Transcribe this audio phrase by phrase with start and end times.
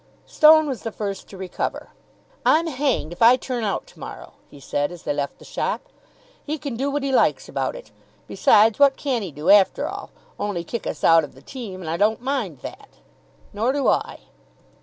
[0.25, 1.91] Stone was the first to recover.
[2.43, 5.81] "I'm hanged if I turn out to morrow," he said, as they left the shop.
[6.43, 7.91] "He can do what he likes about it.
[8.27, 10.09] Besides, what can he do, after all?
[10.39, 11.81] Only kick us out of the team.
[11.81, 12.89] And I don't mind that."
[13.53, 14.21] "Nor do I."